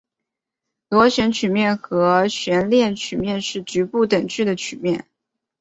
[0.89, 5.05] 螺旋曲面和悬链曲面是局部等距的曲面。